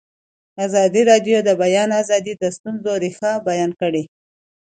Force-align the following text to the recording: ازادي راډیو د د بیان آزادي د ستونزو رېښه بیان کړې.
ازادي 0.65 1.01
راډیو 1.11 1.37
د 1.43 1.45
د 1.47 1.49
بیان 1.61 1.89
آزادي 2.01 2.33
د 2.37 2.43
ستونزو 2.55 2.91
رېښه 3.03 3.31
بیان 3.47 3.71
کړې. 3.81 4.03